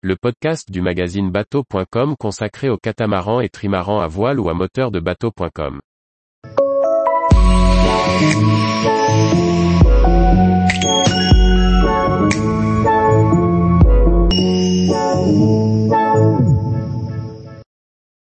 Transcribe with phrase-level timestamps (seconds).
[0.00, 4.92] le podcast du magazine bateau.com consacré aux catamarans et trimarans à voile ou à moteur
[4.92, 5.80] de bateau.com.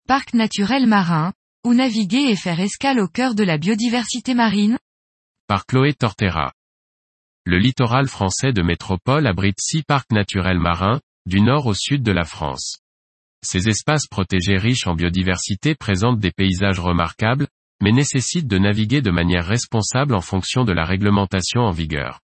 [0.07, 1.33] Parc naturel marin,
[1.64, 4.79] où naviguer et faire escale au cœur de la biodiversité marine?
[5.48, 6.53] Par Chloé Tortera.
[7.45, 12.13] Le littoral français de métropole abrite six parcs naturels marins, du nord au sud de
[12.13, 12.79] la France.
[13.45, 17.48] Ces espaces protégés riches en biodiversité présentent des paysages remarquables,
[17.83, 22.20] mais nécessitent de naviguer de manière responsable en fonction de la réglementation en vigueur.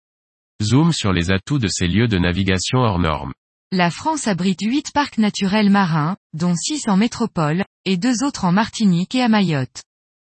[0.63, 3.33] Zoom sur les atouts de ces lieux de navigation hors normes.
[3.73, 8.53] La France abrite huit parcs naturels marins, dont six en métropole, et deux autres en
[8.53, 9.83] Martinique et à Mayotte.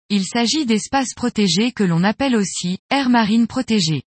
[0.09, 4.05] Il s'agit d'espaces protégés que l'on appelle aussi aires marines protégées.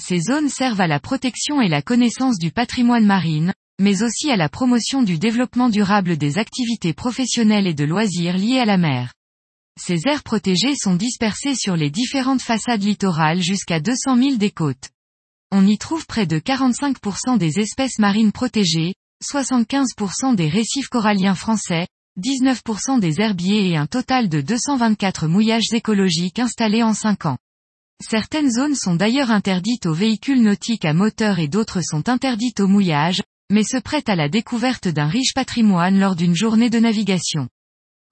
[0.00, 4.36] Ces zones servent à la protection et la connaissance du patrimoine marine, mais aussi à
[4.36, 9.14] la promotion du développement durable des activités professionnelles et de loisirs liées à la mer.
[9.80, 14.90] Ces aires protégées sont dispersées sur les différentes façades littorales jusqu'à 200 000 des côtes.
[15.50, 21.86] On y trouve près de 45% des espèces marines protégées, 75% des récifs coralliens français,
[22.22, 27.38] 19% des herbiers et un total de 224 mouillages écologiques installés en 5 ans.
[28.06, 32.66] Certaines zones sont d'ailleurs interdites aux véhicules nautiques à moteur et d'autres sont interdites au
[32.66, 37.48] mouillage, mais se prête à la découverte d'un riche patrimoine lors d'une journée de navigation.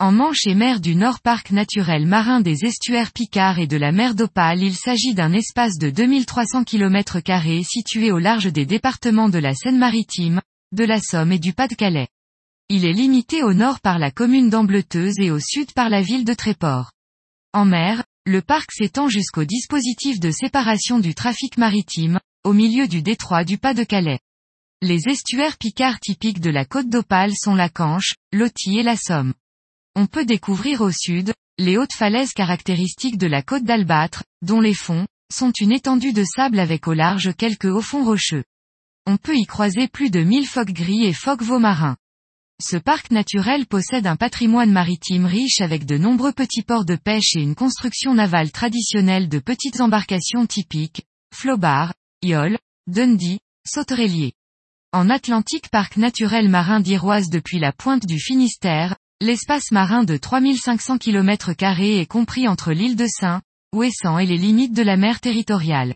[0.00, 3.90] En Manche et mer du Nord Parc naturel marin des estuaires Picard et de la
[3.90, 7.18] mer d'Opale il s'agit d'un espace de 2300 km
[7.64, 10.40] situé au large des départements de la Seine-Maritime,
[10.72, 12.08] de la Somme et du Pas-de-Calais.
[12.68, 16.24] Il est limité au nord par la commune d'Ambleteuse et au sud par la ville
[16.24, 16.92] de Tréport.
[17.52, 23.02] En mer, le parc s'étend jusqu'au dispositif de séparation du trafic maritime, au milieu du
[23.02, 24.20] détroit du Pas-de-Calais.
[24.80, 29.34] Les estuaires picards typiques de la côte d'Opale sont la Canche, l'Oti et la Somme.
[29.96, 34.74] On peut découvrir au sud, les hautes falaises caractéristiques de la côte d'Albâtre, dont les
[34.74, 38.44] fonds, sont une étendue de sable avec au large quelques hauts fonds rocheux.
[39.04, 41.96] On peut y croiser plus de 1000 phoques gris et phoques veaux marins.
[42.62, 47.34] Ce parc naturel possède un patrimoine maritime riche avec de nombreux petits ports de pêche
[47.34, 51.02] et une construction navale traditionnelle de petites embarcations typiques,
[51.34, 54.34] flobards, yoles, dundee, sauterelliers.
[54.94, 60.96] En Atlantique Parc naturel marin d'Iroise depuis la pointe du Finistère, l'espace marin de 3500
[60.96, 63.42] km est compris entre l'île de Saint,
[63.74, 65.94] Ouessant et les limites de la mer territoriale.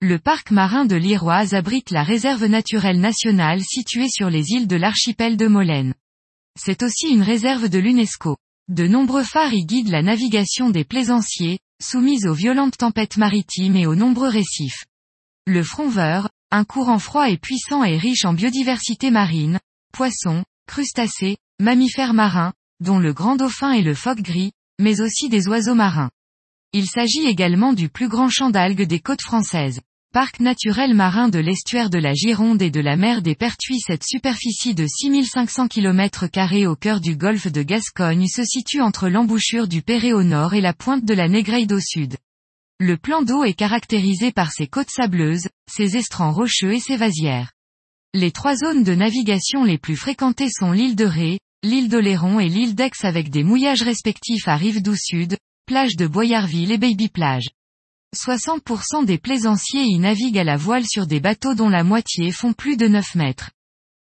[0.00, 4.74] Le parc marin de l'Iroise abrite la réserve naturelle nationale située sur les îles de
[4.74, 5.94] l'archipel de Molène.
[6.58, 8.36] C'est aussi une réserve de l'UNESCO.
[8.66, 13.86] De nombreux phares y guident la navigation des plaisanciers, soumis aux violentes tempêtes maritimes et
[13.86, 14.86] aux nombreux récifs.
[15.46, 19.58] Le Fronveur, un courant froid et puissant et riche en biodiversité marine,
[19.92, 25.48] poissons, crustacés, mammifères marins, dont le grand dauphin et le phoque gris, mais aussi des
[25.48, 26.10] oiseaux marins.
[26.72, 29.80] Il s'agit également du plus grand champ d'algues des côtes françaises.
[30.12, 34.04] Parc naturel marin de l'estuaire de la Gironde et de la mer des Pertuis Cette
[34.04, 36.28] superficie de 6500 km
[36.68, 40.60] au cœur du golfe de Gascogne se situe entre l'embouchure du Perret au nord et
[40.60, 42.14] la pointe de la Négraide au sud.
[42.80, 47.52] Le plan d'eau est caractérisé par ses côtes sableuses, ses estrans rocheux et ses vasières.
[48.14, 52.48] Les trois zones de navigation les plus fréquentées sont l'île de Ré, l'île d'Oléron et
[52.48, 55.36] l'île d'Aix avec des mouillages respectifs à Rive-Doux Sud,
[55.66, 57.48] plage de Boyarville et Baby Plage.
[58.16, 62.54] 60% des plaisanciers y naviguent à la voile sur des bateaux dont la moitié font
[62.54, 63.50] plus de 9 mètres.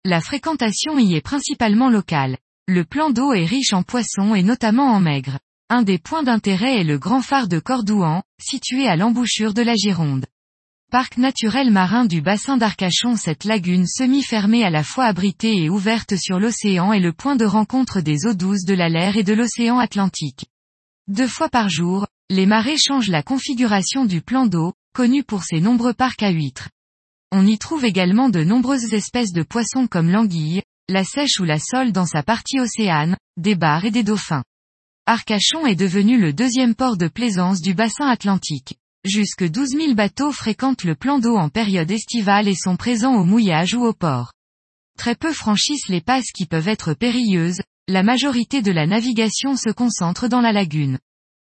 [0.03, 2.37] La fréquentation y est principalement locale.
[2.67, 5.39] Le plan d'eau est riche en poissons et notamment en maigres.
[5.71, 9.75] Un des points d'intérêt est le grand phare de Cordouan, situé à l'embouchure de la
[9.75, 10.25] Gironde.
[10.91, 16.15] Parc naturel marin du bassin d'Arcachon Cette lagune semi-fermée à la fois abritée et ouverte
[16.17, 19.33] sur l'océan est le point de rencontre des eaux douces de la Laire et de
[19.33, 20.47] l'océan Atlantique.
[21.07, 25.61] Deux fois par jour, les marées changent la configuration du plan d'eau, connu pour ses
[25.61, 26.69] nombreux parcs à huîtres.
[27.31, 31.59] On y trouve également de nombreuses espèces de poissons comme l'anguille, la sèche ou la
[31.59, 34.43] sole dans sa partie océane, des bars et des dauphins.
[35.11, 38.75] Arcachon est devenu le deuxième port de plaisance du bassin atlantique.
[39.03, 43.23] Jusque 12 000 bateaux fréquentent le plan d'eau en période estivale et sont présents au
[43.23, 44.33] mouillage ou au port.
[44.99, 49.71] Très peu franchissent les passes qui peuvent être périlleuses, la majorité de la navigation se
[49.71, 50.99] concentre dans la lagune.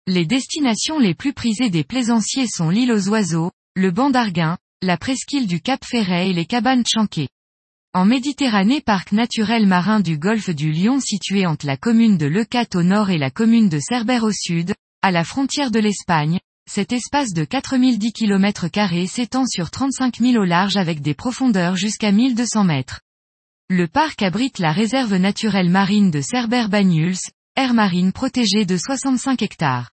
[0.06, 4.98] Les destinations les plus prisées des plaisanciers sont l'île aux oiseaux, le banc d'Arguin, la
[4.98, 7.30] presqu'île du Cap Ferret et les cabanes chanquées.
[7.96, 12.74] En Méditerranée parc naturel marin du golfe du Lion situé entre la commune de Leucate
[12.74, 16.38] au nord et la commune de Cerbère au sud, à la frontière de l'Espagne,
[16.70, 18.68] cet espace de 4010 km
[19.06, 23.00] s'étend sur 35 000 au large avec des profondeurs jusqu'à 1200 mètres.
[23.70, 27.16] Le parc abrite la réserve naturelle marine de Cerbère-Banyuls,
[27.56, 29.90] aire marine protégée de 65 hectares.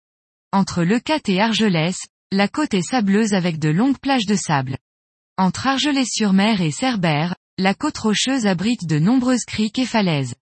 [0.51, 1.97] Entre Leucate et Argelès,
[2.31, 4.77] la côte est sableuse avec de longues plages de sable.
[5.35, 10.35] Entre Argelès-sur-Mer et Cerbère, la côte rocheuse abrite de nombreuses criques et falaises.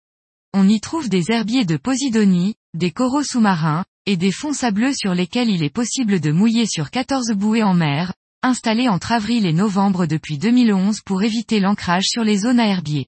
[0.54, 5.14] On y trouve des herbiers de Posidonie, des coraux sous-marins, et des fonds sableux sur
[5.14, 9.52] lesquels il est possible de mouiller sur 14 bouées en mer, installées entre avril et
[9.52, 13.06] novembre depuis 2011 pour éviter l'ancrage sur les zones à herbiers.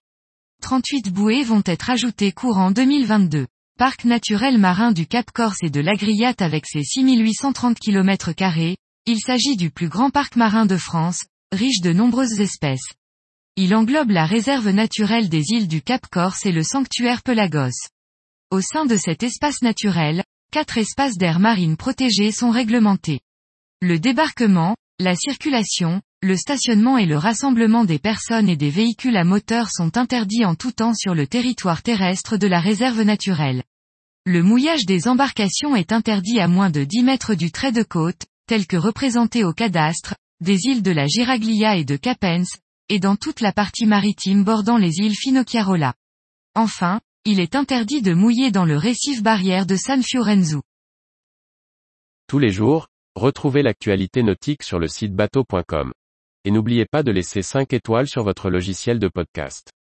[0.61, 3.47] 38 bouées vont être ajoutées courant 2022.
[3.79, 8.33] Parc naturel marin du Cap Corse et de l'Agriat avec ses 6830 km,
[9.07, 12.93] il s'agit du plus grand parc marin de France, riche de nombreuses espèces.
[13.57, 17.89] Il englobe la réserve naturelle des îles du Cap Corse et le sanctuaire Pelagos.
[18.51, 23.21] Au sein de cet espace naturel, quatre espaces d'air marine protégés sont réglementés.
[23.81, 29.23] Le débarquement, la circulation, le stationnement et le rassemblement des personnes et des véhicules à
[29.23, 33.63] moteur sont interdits en tout temps sur le territoire terrestre de la réserve naturelle.
[34.27, 38.27] Le mouillage des embarcations est interdit à moins de 10 mètres du trait de côte,
[38.49, 42.59] tel que représenté au cadastre, des îles de la Giraglia et de Capens,
[42.89, 45.95] et dans toute la partie maritime bordant les îles Finocchiarola.
[46.55, 50.63] Enfin, il est interdit de mouiller dans le récif barrière de San Fiorenzo.
[52.29, 55.93] Tous les jours, retrouvez l'actualité nautique sur le site bateau.com.
[56.45, 59.74] Et n'oubliez pas de laisser 5 étoiles sur votre logiciel de podcast.